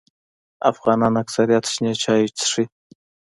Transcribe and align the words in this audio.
افغانان 0.71 1.13
اکثریت 1.23 1.65
شنې 1.73 1.93
چای 2.03 2.23
خوري 2.47 2.65